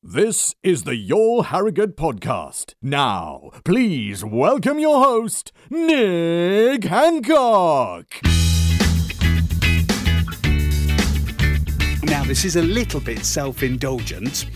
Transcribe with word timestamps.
This 0.00 0.54
is 0.62 0.84
the 0.84 0.94
Your 0.94 1.46
Harrogate 1.46 1.96
podcast. 1.96 2.74
Now, 2.80 3.50
please 3.64 4.24
welcome 4.24 4.78
your 4.78 5.02
host, 5.02 5.50
Nick 5.70 6.84
Hancock. 6.84 8.06
Now, 12.04 12.22
this 12.22 12.44
is 12.44 12.54
a 12.54 12.62
little 12.62 13.00
bit 13.00 13.24
self 13.24 13.64
indulgent. 13.64 14.46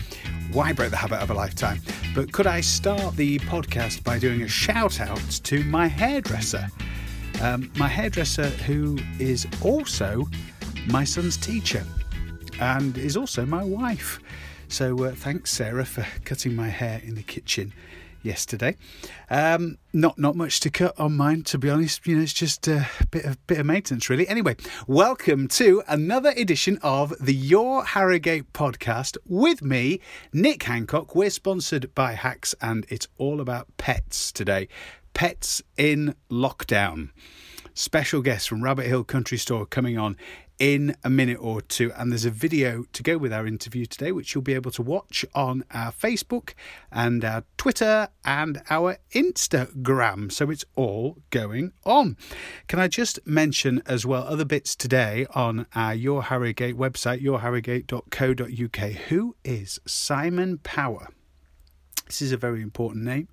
Why 0.53 0.71
break 0.71 0.91
the 0.91 0.97
habit 0.97 1.19
of 1.21 1.29
a 1.29 1.33
lifetime? 1.33 1.81
But 2.15 2.31
could 2.31 2.47
I 2.47 2.61
start 2.61 3.17
the 3.17 3.37
podcast 3.39 4.01
by 4.05 4.19
doing 4.19 4.43
a 4.43 4.47
shout 4.47 5.01
out 5.01 5.19
to 5.43 5.61
my 5.65 5.87
hairdresser? 5.87 6.69
Um, 7.41 7.69
my 7.75 7.89
hairdresser, 7.89 8.47
who 8.47 8.97
is 9.19 9.45
also 9.61 10.25
my 10.87 11.03
son's 11.03 11.35
teacher 11.35 11.83
and 12.61 12.97
is 12.97 13.17
also 13.17 13.45
my 13.45 13.65
wife. 13.65 14.21
So 14.67 15.03
uh, 15.03 15.11
thanks, 15.11 15.51
Sarah, 15.51 15.85
for 15.85 16.05
cutting 16.25 16.55
my 16.55 16.69
hair 16.69 17.01
in 17.03 17.15
the 17.15 17.23
kitchen 17.23 17.73
yesterday. 18.23 18.75
Um, 19.29 19.77
not 19.91 20.17
not 20.17 20.35
much 20.35 20.59
to 20.61 20.69
cut 20.69 20.97
on 20.99 21.15
mine, 21.15 21.43
to 21.43 21.57
be 21.57 21.69
honest. 21.69 22.07
You 22.07 22.15
know, 22.15 22.23
it's 22.23 22.33
just 22.33 22.67
a 22.67 22.87
bit 23.11 23.25
of 23.25 23.45
bit 23.45 23.59
of 23.59 23.65
maintenance, 23.65 24.09
really. 24.09 24.27
Anyway, 24.27 24.55
welcome 24.87 25.47
to 25.49 25.83
another 25.87 26.33
edition 26.35 26.79
of 26.81 27.13
the 27.19 27.33
Your 27.33 27.83
Harrogate 27.83 28.51
podcast 28.53 29.17
with 29.27 29.61
me, 29.61 29.99
Nick 30.31 30.63
Hancock. 30.63 31.15
We're 31.15 31.29
sponsored 31.29 31.93
by 31.93 32.13
Hacks, 32.13 32.55
and 32.61 32.85
it's 32.89 33.07
all 33.17 33.39
about 33.41 33.67
pets 33.77 34.31
today. 34.31 34.67
Pets 35.13 35.61
in 35.77 36.15
lockdown. 36.31 37.09
Special 37.75 38.21
guest 38.21 38.47
from 38.47 38.63
Rabbit 38.63 38.85
Hill 38.85 39.03
Country 39.03 39.37
Store 39.37 39.65
coming 39.65 39.97
on 39.97 40.15
in 40.59 40.95
a 41.03 41.09
minute 41.09 41.37
or 41.39 41.61
two. 41.61 41.91
And 41.93 42.11
there's 42.11 42.25
a 42.25 42.31
video 42.31 42.85
to 42.93 43.03
go 43.03 43.17
with 43.17 43.33
our 43.33 43.45
interview 43.45 43.85
today, 43.85 44.11
which 44.11 44.33
you'll 44.33 44.41
be 44.41 44.53
able 44.53 44.71
to 44.71 44.81
watch 44.81 45.25
on 45.33 45.63
our 45.71 45.91
Facebook 45.91 46.53
and 46.91 47.25
our 47.25 47.43
Twitter 47.57 48.09
and 48.23 48.61
our 48.69 48.97
Instagram. 49.13 50.31
So 50.31 50.49
it's 50.49 50.65
all 50.75 51.17
going 51.29 51.73
on. 51.85 52.17
Can 52.67 52.79
I 52.79 52.87
just 52.87 53.19
mention 53.25 53.81
as 53.85 54.05
well 54.05 54.23
other 54.23 54.45
bits 54.45 54.75
today 54.75 55.25
on 55.33 55.65
our 55.75 55.93
Your 55.93 56.23
Harrogate 56.23 56.77
website, 56.77 57.21
yourharrogate.co.uk? 57.21 58.91
Who 59.09 59.35
is 59.43 59.79
Simon 59.85 60.59
Power? 60.59 61.09
This 62.07 62.21
is 62.21 62.31
a 62.31 62.37
very 62.37 62.61
important 62.61 63.05
name 63.05 63.27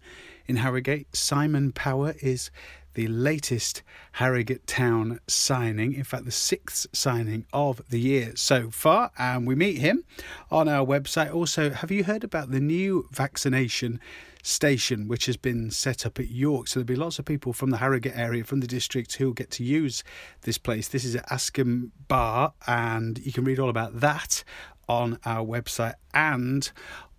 in 0.46 0.56
Harrogate. 0.56 1.14
Simon 1.14 1.72
Power 1.72 2.14
is 2.22 2.50
the 2.94 3.06
latest 3.08 3.82
Harrogate 4.12 4.66
Town 4.66 5.20
signing, 5.26 5.94
in 5.94 6.04
fact, 6.04 6.24
the 6.24 6.30
sixth 6.30 6.86
signing 6.92 7.46
of 7.52 7.80
the 7.90 8.00
year 8.00 8.32
so 8.34 8.70
far. 8.70 9.10
And 9.18 9.46
we 9.46 9.54
meet 9.54 9.78
him 9.78 10.04
on 10.50 10.68
our 10.68 10.84
website. 10.84 11.32
Also, 11.34 11.70
have 11.70 11.90
you 11.90 12.04
heard 12.04 12.24
about 12.24 12.50
the 12.50 12.60
new 12.60 13.08
vaccination? 13.10 14.00
station 14.42 15.06
which 15.06 15.26
has 15.26 15.36
been 15.36 15.70
set 15.70 16.06
up 16.06 16.18
at 16.18 16.28
York. 16.28 16.66
So 16.66 16.80
there'll 16.80 16.86
be 16.86 16.96
lots 16.96 17.18
of 17.18 17.26
people 17.26 17.52
from 17.52 17.68
the 17.68 17.76
Harrogate 17.76 18.16
area, 18.16 18.42
from 18.42 18.60
the 18.60 18.66
district, 18.66 19.14
who 19.16 19.26
will 19.26 19.32
get 19.34 19.50
to 19.52 19.64
use 19.64 20.02
this 20.42 20.56
place. 20.56 20.88
This 20.88 21.04
is 21.04 21.14
at 21.14 21.28
Askham 21.28 21.90
Bar, 22.08 22.54
and 22.66 23.18
you 23.18 23.32
can 23.32 23.44
read 23.44 23.58
all 23.58 23.68
about 23.68 24.00
that 24.00 24.42
on 24.88 25.18
our 25.24 25.44
website 25.44 25.94
and 26.14 26.72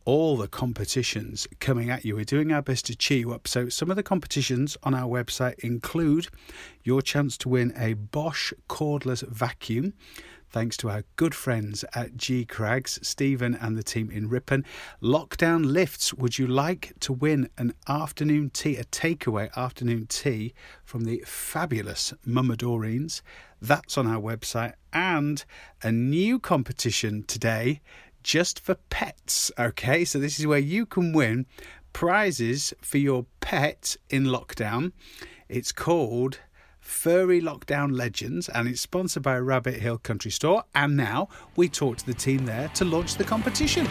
all 0.05 0.37
the 0.37 0.47
competitions 0.47 1.47
coming 1.59 1.89
at 1.89 2.05
you. 2.05 2.15
We're 2.15 2.25
doing 2.25 2.51
our 2.51 2.61
best 2.61 2.85
to 2.87 2.95
cheer 2.95 3.19
you 3.19 3.33
up. 3.33 3.47
So, 3.47 3.69
some 3.69 3.89
of 3.89 3.95
the 3.95 4.03
competitions 4.03 4.77
on 4.83 4.93
our 4.93 5.07
website 5.07 5.59
include 5.59 6.27
your 6.83 7.01
chance 7.01 7.37
to 7.39 7.49
win 7.49 7.73
a 7.77 7.93
Bosch 7.93 8.53
cordless 8.69 9.27
vacuum. 9.27 9.93
Thanks 10.51 10.75
to 10.77 10.89
our 10.89 11.05
good 11.15 11.33
friends 11.33 11.85
at 11.95 12.17
G 12.17 12.43
Crags, 12.43 12.99
Stephen 13.01 13.55
and 13.55 13.77
the 13.77 13.83
team 13.83 14.11
in 14.11 14.27
Ripon. 14.27 14.65
Lockdown 15.01 15.63
lifts. 15.63 16.13
Would 16.13 16.37
you 16.37 16.45
like 16.45 16.91
to 16.99 17.13
win 17.13 17.49
an 17.57 17.73
afternoon 17.87 18.49
tea, 18.49 18.75
a 18.75 18.83
takeaway 18.83 19.49
afternoon 19.55 20.07
tea 20.07 20.53
from 20.83 21.05
the 21.05 21.23
fabulous 21.25 22.13
Mama 22.25 22.57
Doreen's? 22.57 23.21
That's 23.61 23.97
on 23.97 24.07
our 24.07 24.21
website. 24.21 24.73
And 24.91 25.45
a 25.83 25.91
new 25.93 26.37
competition 26.37 27.23
today 27.23 27.79
just 28.23 28.59
for 28.59 28.75
pets. 28.89 29.51
Okay, 29.57 30.05
so 30.05 30.19
this 30.19 30.39
is 30.39 30.47
where 30.47 30.59
you 30.59 30.85
can 30.85 31.13
win 31.13 31.45
prizes 31.93 32.73
for 32.81 32.97
your 32.97 33.25
pet 33.39 33.97
in 34.09 34.25
lockdown. 34.25 34.91
It's 35.49 35.71
called 35.71 36.39
Furry 36.79 37.41
Lockdown 37.41 37.95
Legends 37.95 38.49
and 38.49 38.67
it's 38.67 38.81
sponsored 38.81 39.23
by 39.23 39.37
Rabbit 39.37 39.75
Hill 39.75 39.97
Country 39.97 40.31
Store. 40.31 40.63
And 40.73 40.97
now 40.97 41.29
we 41.55 41.69
talk 41.69 41.97
to 41.97 42.05
the 42.05 42.13
team 42.13 42.45
there 42.45 42.69
to 42.69 42.85
launch 42.85 43.15
the 43.15 43.23
competition. 43.23 43.87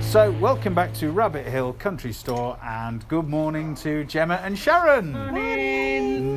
So, 0.00 0.30
welcome 0.40 0.74
back 0.74 0.94
to 0.94 1.10
Rabbit 1.10 1.46
Hill 1.46 1.74
Country 1.74 2.14
Store, 2.14 2.58
and 2.64 3.06
good 3.08 3.28
morning 3.28 3.74
to 3.74 4.04
Gemma 4.04 4.40
and 4.42 4.58
Sharon. 4.58 5.12
Morning. 5.12 5.87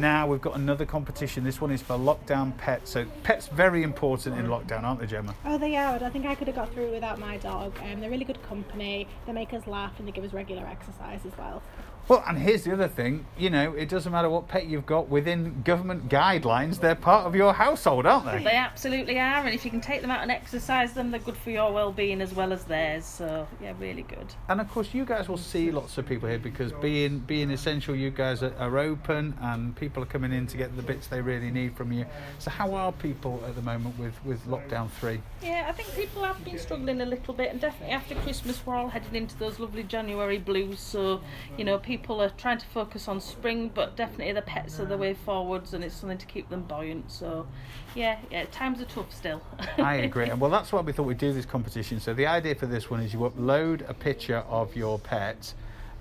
Now 0.01 0.25
we've 0.25 0.41
got 0.41 0.55
another 0.55 0.83
competition. 0.83 1.43
This 1.43 1.61
one 1.61 1.69
is 1.69 1.83
for 1.83 1.93
lockdown 1.93 2.57
pets. 2.57 2.89
So, 2.89 3.05
pets 3.21 3.45
very 3.45 3.83
important 3.83 4.35
in 4.35 4.47
lockdown, 4.47 4.81
aren't 4.81 4.99
they, 4.99 5.05
Gemma? 5.05 5.35
Oh, 5.45 5.59
they 5.59 5.75
are. 5.75 6.03
I 6.03 6.09
think 6.09 6.25
I 6.25 6.33
could 6.33 6.47
have 6.47 6.55
got 6.55 6.73
through 6.73 6.89
without 6.89 7.19
my 7.19 7.37
dog. 7.37 7.77
Um, 7.83 7.99
they're 7.99 8.09
really 8.09 8.25
good 8.25 8.41
company. 8.41 9.07
They 9.27 9.31
make 9.31 9.53
us 9.53 9.67
laugh 9.67 9.93
and 9.99 10.07
they 10.07 10.11
give 10.11 10.23
us 10.23 10.33
regular 10.33 10.65
exercise 10.65 11.19
as 11.23 11.37
well. 11.37 11.61
Well, 12.07 12.23
and 12.27 12.37
here's 12.37 12.63
the 12.63 12.73
other 12.73 12.87
thing. 12.87 13.25
You 13.37 13.49
know, 13.49 13.73
it 13.73 13.87
doesn't 13.87 14.11
matter 14.11 14.29
what 14.29 14.47
pet 14.47 14.65
you've 14.65 14.85
got 14.85 15.07
within 15.07 15.61
government 15.61 16.09
guidelines. 16.09 16.79
They're 16.79 16.95
part 16.95 17.25
of 17.25 17.35
your 17.35 17.53
household, 17.53 18.05
aren't 18.05 18.25
they? 18.25 18.43
They 18.43 18.55
absolutely 18.55 19.19
are, 19.19 19.45
and 19.45 19.53
if 19.53 19.63
you 19.63 19.71
can 19.71 19.81
take 19.81 20.01
them 20.01 20.11
out 20.11 20.21
and 20.21 20.31
exercise 20.31 20.93
them, 20.93 21.11
they're 21.11 21.19
good 21.19 21.37
for 21.37 21.51
your 21.51 21.71
well-being 21.71 22.21
as 22.21 22.33
well 22.33 22.51
as 22.51 22.63
theirs. 22.65 23.05
So 23.05 23.47
yeah, 23.61 23.73
really 23.79 24.01
good. 24.01 24.25
And 24.49 24.59
of 24.59 24.69
course, 24.71 24.93
you 24.93 25.05
guys 25.05 25.29
will 25.29 25.37
see 25.37 25.71
lots 25.71 25.97
of 25.97 26.07
people 26.07 26.27
here 26.27 26.39
because 26.39 26.73
being 26.73 27.19
being 27.19 27.51
essential, 27.51 27.95
you 27.95 28.09
guys 28.09 28.41
are, 28.41 28.55
are 28.57 28.79
open 28.79 29.37
and 29.39 29.75
people 29.75 29.90
are 29.97 30.05
coming 30.05 30.31
in 30.31 30.47
to 30.47 30.57
get 30.57 30.75
the 30.75 30.81
bits 30.81 31.07
they 31.07 31.21
really 31.21 31.51
need 31.51 31.75
from 31.75 31.91
you. 31.91 32.05
So 32.39 32.49
how 32.51 32.73
are 32.73 32.91
people 32.91 33.41
at 33.47 33.55
the 33.55 33.61
moment 33.61 33.97
with 33.97 34.13
with 34.25 34.45
lockdown 34.47 34.89
three? 34.89 35.21
Yeah, 35.41 35.65
I 35.67 35.71
think 35.71 35.93
people 35.95 36.23
have 36.23 36.43
been 36.43 36.57
struggling 36.57 37.01
a 37.01 37.05
little 37.05 37.33
bit, 37.33 37.51
and 37.51 37.59
definitely 37.59 37.93
after 37.93 38.15
Christmas, 38.15 38.65
we're 38.65 38.75
all 38.75 38.89
heading 38.89 39.15
into 39.15 39.37
those 39.37 39.59
lovely 39.59 39.83
January 39.83 40.37
blues. 40.37 40.79
So 40.79 41.21
you 41.57 41.63
know, 41.63 41.77
people 41.77 42.21
are 42.21 42.29
trying 42.29 42.59
to 42.59 42.65
focus 42.67 43.07
on 43.07 43.19
spring, 43.19 43.71
but 43.73 43.95
definitely 43.95 44.33
the 44.33 44.41
pets 44.41 44.79
are 44.79 44.85
the 44.85 44.97
way 44.97 45.13
forwards, 45.13 45.73
and 45.73 45.83
it's 45.83 45.95
something 45.95 46.17
to 46.17 46.25
keep 46.25 46.49
them 46.49 46.63
buoyant. 46.63 47.11
So 47.11 47.47
yeah, 47.95 48.19
yeah, 48.31 48.45
times 48.51 48.81
are 48.81 48.85
tough 48.85 49.13
still. 49.13 49.41
I 49.77 49.95
agree. 49.95 50.29
And 50.29 50.39
well, 50.39 50.51
that's 50.51 50.71
why 50.71 50.81
we 50.81 50.91
thought 50.91 51.03
we'd 51.03 51.17
do 51.17 51.33
this 51.33 51.45
competition. 51.45 51.99
So 51.99 52.13
the 52.13 52.27
idea 52.27 52.55
for 52.55 52.65
this 52.65 52.89
one 52.89 53.01
is 53.01 53.13
you 53.13 53.19
upload 53.19 53.87
a 53.89 53.93
picture 53.93 54.43
of 54.49 54.75
your 54.75 54.99
pet 54.99 55.53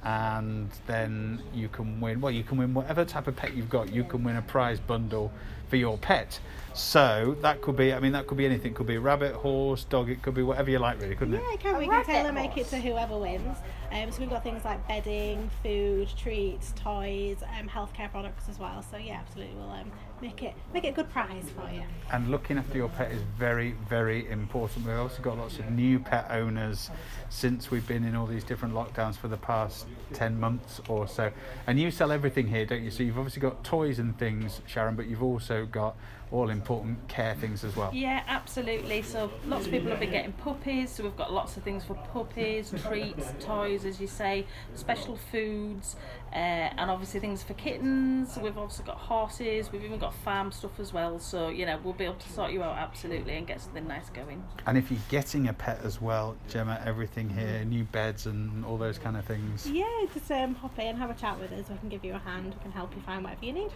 and 0.04 0.70
then 0.86 1.42
you 1.52 1.68
can 1.68 2.00
win 2.00 2.20
well 2.20 2.32
you 2.32 2.42
can 2.42 2.56
win 2.56 2.72
whatever 2.72 3.04
type 3.04 3.26
of 3.26 3.36
pet 3.36 3.54
you've 3.54 3.70
got. 3.70 3.92
You 3.92 4.04
can 4.04 4.24
win 4.24 4.36
a 4.36 4.42
prize 4.42 4.80
bundle 4.80 5.32
for 5.70 5.76
your 5.76 5.96
pet 5.98 6.38
so 6.74 7.36
that 7.40 7.60
could 7.62 7.76
be 7.76 7.92
i 7.92 7.98
mean 7.98 8.12
that 8.12 8.26
could 8.26 8.38
be 8.38 8.46
anything 8.46 8.72
it 8.72 8.74
could 8.74 8.86
be 8.86 8.94
a 8.94 9.00
rabbit 9.00 9.34
horse 9.34 9.84
dog 9.84 10.08
it 10.08 10.22
could 10.22 10.34
be 10.34 10.42
whatever 10.42 10.70
you 10.70 10.78
like 10.78 11.00
really 11.00 11.16
couldn't 11.16 11.34
Yeah, 11.34 11.40
it 11.50 11.54
it 11.54 11.60
can. 11.60 11.74
A 11.74 11.78
We 11.78 11.84
can 11.84 11.94
rabbit 11.94 12.06
tailor 12.06 12.32
make 12.32 12.56
it 12.56 12.68
to 12.68 12.76
whoever 12.76 13.18
wins. 13.18 13.56
Um, 13.92 14.12
so 14.12 14.20
we've 14.20 14.30
got 14.30 14.44
things 14.44 14.64
like 14.64 14.86
bedding, 14.86 15.50
food, 15.64 16.08
treats, 16.16 16.72
toys, 16.76 17.38
um, 17.58 17.68
healthcare 17.68 18.08
products 18.08 18.48
as 18.48 18.60
well. 18.60 18.84
So 18.88 18.96
yeah, 18.98 19.14
absolutely, 19.14 19.56
we'll 19.56 19.70
um, 19.70 19.90
make 20.22 20.42
it 20.42 20.54
make 20.72 20.84
it 20.84 20.88
a 20.88 20.92
good 20.92 21.10
prize 21.10 21.46
for 21.56 21.68
you. 21.74 21.82
and 22.12 22.30
looking 22.30 22.58
after 22.58 22.76
your 22.76 22.88
pet 22.90 23.10
is 23.10 23.22
very 23.38 23.74
very 23.88 24.28
important 24.28 24.86
we've 24.86 24.96
also 24.98 25.22
got 25.22 25.38
lots 25.38 25.58
of 25.58 25.70
new 25.70 25.98
pet 25.98 26.26
owners 26.30 26.90
since 27.30 27.70
we've 27.70 27.86
been 27.88 28.04
in 28.04 28.14
all 28.14 28.26
these 28.26 28.44
different 28.44 28.74
lockdowns 28.74 29.16
for 29.16 29.28
the 29.28 29.36
past 29.36 29.86
10 30.12 30.38
months 30.38 30.80
or 30.88 31.08
so 31.08 31.32
and 31.66 31.80
you 31.80 31.90
sell 31.90 32.12
everything 32.12 32.48
here 32.48 32.66
don't 32.66 32.82
you 32.82 32.90
so 32.90 33.02
you've 33.02 33.16
obviously 33.18 33.40
got 33.40 33.64
toys 33.64 33.98
and 33.98 34.18
things 34.18 34.60
sharon 34.66 34.94
but 34.94 35.06
you've 35.06 35.22
also 35.22 35.59
got 35.66 35.96
all 36.32 36.48
important 36.50 37.08
care 37.08 37.34
things 37.34 37.64
as 37.64 37.74
well 37.74 37.90
Yeah, 37.92 38.22
absolutely. 38.28 39.02
So 39.02 39.32
lots 39.46 39.66
of 39.66 39.72
people 39.72 39.90
have 39.90 39.98
been 39.98 40.12
getting 40.12 40.32
puppies, 40.32 40.90
so 40.90 41.02
we've 41.02 41.16
got 41.16 41.32
lots 41.32 41.56
of 41.56 41.64
things 41.64 41.84
for 41.84 41.94
puppies, 41.94 42.72
treats, 42.86 43.32
toys, 43.40 43.84
as 43.84 44.00
you 44.00 44.06
say, 44.06 44.46
special 44.74 45.16
foods, 45.16 45.96
uh, 46.32 46.36
and 46.36 46.88
obviously 46.90 47.18
things 47.18 47.42
for 47.42 47.54
kittens. 47.54 48.38
We've 48.40 48.56
also 48.56 48.84
got 48.84 48.96
horses. 48.96 49.72
We've 49.72 49.82
even 49.82 49.98
got 49.98 50.14
farm 50.14 50.52
stuff 50.52 50.78
as 50.78 50.92
well. 50.92 51.18
So 51.18 51.48
you 51.48 51.66
know 51.66 51.78
we'll 51.82 51.94
be 51.94 52.04
able 52.04 52.14
to 52.14 52.32
sort 52.32 52.52
you 52.52 52.62
out 52.62 52.76
absolutely 52.78 53.34
and 53.36 53.46
get 53.46 53.60
something 53.60 53.86
nice 53.88 54.08
going. 54.10 54.44
and 54.66 54.78
if 54.78 54.90
you're 54.90 55.00
getting 55.08 55.48
a 55.48 55.52
pet 55.52 55.80
as 55.82 56.00
well 56.00 56.36
gemma 56.48 56.80
everything 56.84 57.28
here 57.28 57.64
new 57.64 57.84
beds 57.84 58.26
and 58.26 58.64
all 58.64 58.78
those 58.78 58.98
kind 58.98 59.16
of 59.16 59.24
things 59.24 59.68
Yeah, 59.68 59.84
just 60.14 60.30
um, 60.30 60.54
hop 60.54 60.78
in, 60.78 60.88
and 60.88 60.98
have 60.98 61.10
a 61.10 61.14
chat 61.14 61.38
with 61.40 61.52
us. 61.52 61.68
We 61.68 61.76
can 61.78 61.88
give 61.88 62.04
you 62.04 62.14
a 62.14 62.18
hand. 62.18 62.54
We 62.54 62.62
can 62.62 62.72
help 62.72 62.94
you 62.94 63.02
find 63.02 63.24
whatever 63.24 63.44
you 63.44 63.52
need. 63.52 63.70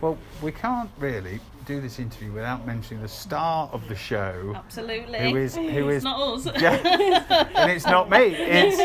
Well, 0.00 0.18
we 0.42 0.52
can't 0.52 0.90
really 0.98 1.40
do 1.66 1.80
this 1.80 1.98
interview 1.98 2.32
without 2.32 2.66
mentioning 2.66 3.02
the 3.02 3.08
star 3.08 3.68
of 3.72 3.86
the 3.88 3.94
show. 3.94 4.52
Absolutely. 4.54 5.18
Who 5.30 5.36
is 5.36 5.54
who 5.54 5.88
It's 5.92 6.04
not 6.04 6.20
us. 6.20 6.46
Yeah. 6.60 7.48
and 7.54 7.70
it's 7.70 7.86
not 7.86 8.10
me. 8.10 8.34
It's 8.34 8.76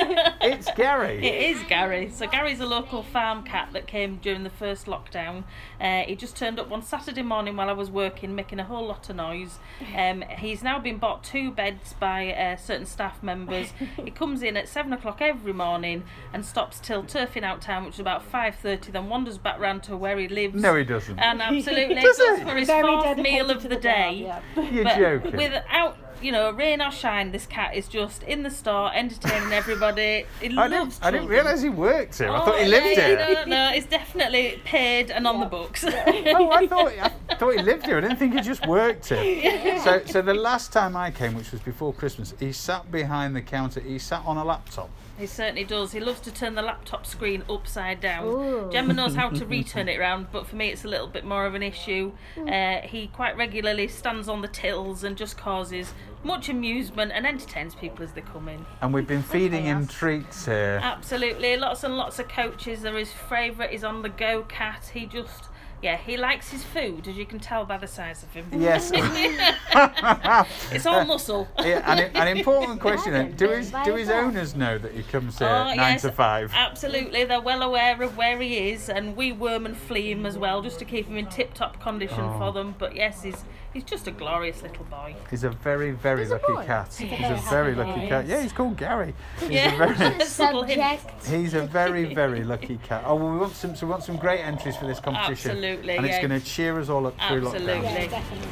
it's 0.41 0.71
Gary. 0.75 1.25
It 1.25 1.55
is 1.55 1.63
Gary. 1.67 2.09
So 2.11 2.27
Gary's 2.27 2.59
a 2.59 2.65
local 2.65 3.03
farm 3.03 3.43
cat 3.43 3.69
that 3.73 3.87
came 3.87 4.17
during 4.17 4.43
the 4.43 4.49
first 4.49 4.85
lockdown. 4.85 5.43
Uh, 5.79 6.01
he 6.01 6.15
just 6.15 6.35
turned 6.35 6.59
up 6.59 6.69
one 6.69 6.81
Saturday 6.81 7.23
morning 7.23 7.55
while 7.55 7.69
I 7.69 7.73
was 7.73 7.89
working, 7.89 8.35
making 8.35 8.59
a 8.59 8.63
whole 8.63 8.85
lot 8.85 9.09
of 9.09 9.15
noise. 9.15 9.59
Um, 9.95 10.23
he's 10.37 10.63
now 10.63 10.79
been 10.79 10.97
bought 10.97 11.23
two 11.23 11.51
beds 11.51 11.93
by 11.93 12.33
uh, 12.33 12.55
certain 12.57 12.85
staff 12.85 13.21
members. 13.23 13.71
he 13.95 14.11
comes 14.11 14.43
in 14.43 14.55
at 14.57 14.67
seven 14.67 14.93
o'clock 14.93 15.21
every 15.21 15.53
morning 15.53 16.03
and 16.33 16.45
stops 16.45 16.79
till 16.79 17.03
turfing 17.03 17.43
out 17.43 17.61
time, 17.61 17.85
which 17.85 17.95
is 17.95 17.99
about 17.99 18.23
five 18.23 18.55
thirty. 18.55 18.91
Then 18.91 19.09
wanders 19.09 19.37
back 19.37 19.59
round 19.59 19.83
to 19.83 19.97
where 19.97 20.17
he 20.17 20.27
lives. 20.27 20.61
No, 20.61 20.75
he 20.75 20.83
doesn't. 20.83 21.17
And 21.19 21.41
absolutely 21.47 21.95
Does 21.95 22.17
goes 22.17 22.39
for 22.41 22.55
his 22.55 22.66
Very 22.67 22.81
fourth 22.83 23.03
dedicated 23.03 23.33
meal 23.33 23.49
of 23.51 23.63
the 23.63 23.69
the 23.69 23.75
day. 23.77 24.11
yeah. 24.55 24.63
You're 24.71 24.83
But 24.83 24.97
joking. 24.97 25.37
without, 25.37 25.97
you 26.21 26.31
know, 26.31 26.51
rain 26.51 26.81
or 26.81 26.91
shine, 26.91 27.31
this 27.31 27.45
cat 27.45 27.75
is 27.75 27.87
just 27.87 28.23
in 28.23 28.43
the 28.43 28.49
store 28.49 28.91
entertaining 28.93 29.51
everybody. 29.53 30.25
He 30.41 30.57
I 30.57 30.67
loves 30.67 30.95
didn't, 30.95 31.05
I 31.05 31.11
didn't 31.11 31.27
realise 31.27 31.61
he 31.61 31.69
worked 31.69 32.17
here. 32.17 32.29
I 32.31 32.45
thought 32.45 32.59
he 32.59 32.65
Oh, 32.65 32.69
lived 32.69 32.97
yeah, 32.97 33.07
here. 33.07 33.45
No, 33.47 33.69
no, 33.69 33.71
it's 33.73 33.87
definitely 33.87 34.61
paid 34.65 35.11
and 35.11 35.27
on 35.27 35.39
the 35.39 35.45
books. 35.45 35.83
oh, 35.87 36.49
I 36.51 36.67
thought 36.67 36.91
I 37.29 37.35
thought 37.35 37.55
he 37.55 37.61
lived 37.61 37.85
here. 37.85 37.97
I 37.97 38.01
didn't 38.01 38.17
think 38.17 38.33
he 38.33 38.41
just 38.41 38.65
worked 38.67 39.09
here. 39.09 39.77
So, 39.87 40.01
so 40.05 40.21
the 40.21 40.33
last 40.33 40.73
time 40.73 40.95
I 40.97 41.11
came, 41.11 41.35
which 41.35 41.51
was 41.51 41.61
before 41.61 41.93
Christmas, 41.93 42.33
he 42.39 42.51
sat 42.51 42.91
behind 42.91 43.35
the 43.35 43.41
counter. 43.41 43.79
He 43.79 43.99
sat 43.99 44.21
on 44.25 44.37
a 44.37 44.43
laptop. 44.43 44.89
He 45.17 45.25
certainly 45.25 45.63
does. 45.63 45.91
He 45.93 45.99
loves 45.99 46.19
to 46.21 46.31
turn 46.31 46.55
the 46.55 46.61
laptop 46.61 47.05
screen 47.05 47.43
upside 47.49 48.01
down. 48.01 48.71
Gemma 48.71 48.93
knows 48.93 49.15
how 49.15 49.29
to 49.29 49.45
return 49.57 49.87
it 49.87 49.99
round, 49.99 50.27
but 50.31 50.45
for 50.45 50.55
me 50.55 50.69
it's 50.69 50.83
a 50.83 50.87
little 50.87 51.07
bit 51.07 51.25
more 51.25 51.45
of 51.45 51.55
an 51.55 51.63
issue. 51.63 52.11
Uh, 52.37 52.81
he 52.81 53.07
quite 53.07 53.35
regularly 53.37 53.87
stands 53.87 54.27
on 54.27 54.41
the 54.41 54.47
tills 54.47 55.03
and 55.03 55.15
just 55.17 55.37
causes 55.37 55.93
much 56.23 56.49
amusement 56.49 57.11
and 57.13 57.25
entertains 57.25 57.75
people 57.75 58.03
as 58.03 58.11
they 58.11 58.21
come 58.21 58.49
in. 58.49 58.65
And 58.81 58.93
we've 58.93 59.07
been 59.07 59.23
feeding 59.23 59.63
him 59.63 59.87
treats 59.87 60.45
here. 60.45 60.79
Absolutely, 60.83 61.57
lots 61.57 61.83
and 61.83 61.95
lots 61.97 62.19
of 62.19 62.27
coaches. 62.27 62.81
They're 62.81 62.97
his 62.97 63.11
favourite. 63.11 63.73
is 63.73 63.83
on 63.83 64.01
the 64.01 64.09
go 64.09 64.43
cat. 64.43 64.91
He 64.93 65.05
just, 65.05 65.45
yeah, 65.81 65.97
he 65.97 66.17
likes 66.17 66.49
his 66.49 66.63
food, 66.63 67.07
as 67.07 67.15
you 67.17 67.25
can 67.25 67.39
tell 67.39 67.65
by 67.65 67.77
the 67.77 67.87
size 67.87 68.23
of 68.23 68.33
him. 68.33 68.47
Yes. 68.51 68.91
It's 70.71 70.85
all 70.85 71.05
muscle. 71.05 71.47
Yeah, 71.59 71.81
and 71.85 72.15
an 72.15 72.37
important 72.37 72.79
question 72.79 73.13
then. 73.13 73.31
Do 73.35 73.49
his 73.49 73.71
do 73.85 73.95
his 73.95 74.09
owners 74.09 74.55
know 74.55 74.77
that 74.77 74.93
he 74.93 75.03
comes 75.03 75.39
here 75.39 75.47
Oh, 75.47 75.65
nine 75.73 75.77
yes, 75.93 76.01
to 76.03 76.11
five? 76.11 76.51
Absolutely, 76.53 77.23
they're 77.25 77.41
well 77.41 77.61
aware 77.61 78.01
of 78.01 78.17
where 78.17 78.39
he 78.39 78.69
is, 78.71 78.89
and 78.89 79.15
we 79.15 79.31
worm 79.31 79.65
and 79.65 79.77
flea 79.77 80.11
him 80.11 80.25
as 80.25 80.37
well, 80.37 80.61
just 80.61 80.79
to 80.79 80.85
keep 80.85 81.07
him 81.07 81.17
in 81.17 81.27
tip-top 81.27 81.79
condition 81.81 82.19
Oh. 82.21 82.37
for 82.39 82.51
them. 82.51 82.75
But 82.77 82.95
yes, 82.95 83.21
he's 83.23 83.43
he's 83.73 83.83
just 83.83 84.07
a 84.07 84.11
glorious 84.11 84.61
little 84.63 84.85
boy. 84.85 85.15
He's 85.29 85.43
a 85.43 85.49
very, 85.49 85.91
very 85.91 86.21
He's 86.21 86.31
lucky 86.31 86.53
boy. 86.53 86.65
cat. 86.65 86.93
He's 86.97 87.11
a 87.29 87.35
very 87.49 87.73
very 87.73 87.75
lucky 87.75 87.99
boy. 88.01 88.07
cat. 88.09 88.25
Yeah, 88.27 88.41
he's 88.41 88.53
called 88.53 88.77
Gary. 88.77 89.13
He's 89.39 89.49
Yeah. 89.51 89.73
a 89.73 89.93
very 89.93 90.19
Subject. 90.25 91.25
He's 91.27 91.53
a 91.53 91.65
very, 91.65 92.13
very 92.13 92.43
lucky 92.43 92.77
cat. 92.83 93.03
Oh, 93.05 93.15
well, 93.15 93.31
we 93.31 93.37
want 93.37 93.55
some, 93.55 93.75
so 93.75 93.85
we 93.85 93.91
want 93.91 94.03
some 94.03 94.17
great 94.17 94.39
entries 94.41 94.75
for 94.75 94.85
this 94.87 94.99
competition. 94.99 95.51
Absolutely, 95.51 95.66
And 95.67 96.05
it's 96.05 96.15
yeah. 96.15 96.27
going 96.27 96.39
to 96.39 96.45
cheer 96.45 96.79
us 96.79 96.89
all 96.89 97.07
up 97.07 97.15
through 97.27 97.47
Absolutely. 97.47 97.73
lockdown. 97.73 97.83
Yeah, 97.83 98.07
definitely. 98.07 98.47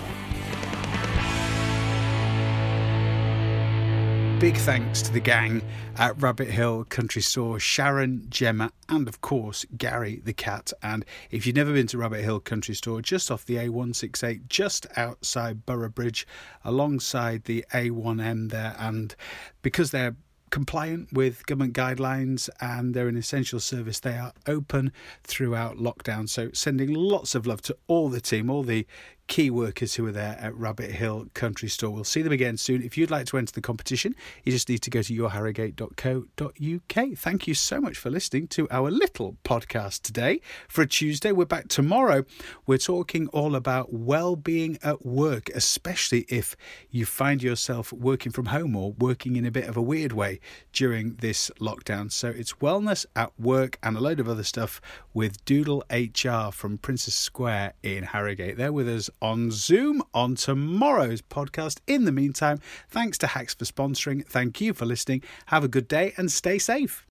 Big 4.40 4.58
thanks 4.58 5.02
to 5.02 5.14
the 5.14 5.22
gang 5.22 5.62
at 5.98 6.22
Rabbit 6.22 6.50
Hill 6.50 6.84
Country 6.84 7.22
Store, 7.22 7.58
Sharon, 7.58 8.26
Gemma, 8.30 8.72
and 8.90 9.08
of 9.08 9.22
course 9.22 9.66
Gary 9.78 10.22
the 10.26 10.34
cat. 10.34 10.74
And 10.84 11.06
if 11.32 11.48
you've 11.48 11.56
never 11.56 11.72
been 11.72 11.88
to 11.88 11.98
Rabbit 11.98 12.22
Hill 12.22 12.42
Country 12.42 12.76
Store, 12.76 13.02
just 13.02 13.32
off 13.32 13.46
the 13.46 13.56
A168, 13.56 14.50
just 14.50 14.88
outside 14.98 15.66
Boroughbridge, 15.66 16.28
alongside 16.66 17.46
the 17.46 17.66
A1M 17.74 18.52
there, 18.52 18.76
and 18.78 19.16
because 19.62 19.92
they're 19.92 20.18
compliant 20.50 21.12
with 21.12 21.46
government 21.46 21.74
guidelines 21.74 22.50
and 22.62 22.94
they're 22.94 23.08
an 23.08 23.18
essential 23.18 23.60
service. 23.60 24.00
They 24.00 24.18
are 24.18 24.34
open 24.48 24.92
throughout 25.24 25.78
lockdown. 25.78 26.30
So, 26.30 26.50
sending 26.54 26.94
lots 26.94 27.36
of 27.36 27.46
love 27.46 27.62
to 27.64 27.78
all 27.88 28.10
the 28.10 28.22
team, 28.22 28.50
all 28.50 28.64
the 28.64 28.86
key 29.28 29.50
workers 29.50 29.96
who 29.96 30.06
are 30.06 30.12
there 30.12 30.38
at 30.40 30.56
Rabbit 30.56 30.92
Hill 30.92 31.28
Country 31.34 31.68
Store. 31.68 31.92
We'll 31.92 32.04
see 32.04 32.22
them 32.22 32.32
again 32.32 32.58
soon. 32.58 32.84
If 32.84 32.98
you'd 32.98 33.10
like 33.10 33.26
to 33.28 33.38
enter 33.38 33.52
the 33.52 33.62
competition, 33.62 34.16
you 34.44 34.52
just 34.52 34.70
need 34.70 34.82
to 34.84 34.90
go 34.90 35.02
to 35.02 35.14
yourharrogate.co.uk. 35.14 37.18
Thank 37.18 37.48
you 37.48 37.54
so 37.54 37.82
much 37.82 37.98
for 37.98 38.10
listening 38.10 38.48
to 38.50 38.68
our 38.70 38.92
little 38.92 39.38
podcast 39.44 40.04
today. 40.04 40.42
For 40.68 40.84
a 40.84 40.88
Tuesday, 40.88 41.32
we're 41.32 41.46
back 41.46 41.70
tomorrow. 41.70 42.24
We're 42.68 42.78
talking 42.78 43.28
all 43.30 43.56
about 43.56 43.92
well-being 43.92 44.78
at 44.84 45.06
work, 45.06 45.50
especially 45.50 46.26
if 46.30 46.56
you 46.92 47.06
find 47.06 47.42
yourself 47.42 47.92
working 47.92 48.32
from 48.32 48.48
home 48.48 48.76
or 48.76 48.92
working 48.94 49.36
in 49.36 49.46
a 49.46 49.52
bit 49.52 49.68
of 49.68 49.76
a 49.76 49.82
weird 49.82 50.12
way 50.12 50.40
during 50.72 51.16
this 51.16 51.50
lockdown. 51.60 52.12
So 52.12 52.30
it's 52.30 52.54
wellness 52.54 53.06
at 53.16 53.38
work 53.40 53.80
and 53.82 53.98
a 53.98 54.00
load 54.00 54.20
of 54.20 54.30
other 54.30 54.44
stuff 54.44 54.80
with 55.14 55.44
Doodle 55.46 55.84
HR 55.90 56.52
from 56.52 56.78
Princess 56.78 57.16
Square 57.16 57.74
in 57.82 58.04
Harrogate. 58.04 58.58
They're 58.58 58.74
with 58.74 58.88
us 58.88 59.10
on 59.22 59.52
Zoom 59.52 60.02
on 60.14 60.36
tomorrow's 60.36 61.22
podcast. 61.22 61.80
In 61.88 62.06
the 62.06 62.12
meantime, 62.12 62.60
thanks 62.90 63.18
to 63.20 63.28
Hacks 63.28 63.54
for 63.54 63.66
sponsoring. 63.66 64.26
Thank 64.26 64.62
you 64.62 64.74
for 64.74 64.86
listening. 64.86 65.24
Have 65.48 65.64
a 65.64 65.68
good 65.68 65.88
day 65.88 66.14
and 66.18 66.32
stay 66.32 66.58
safe. 66.58 67.04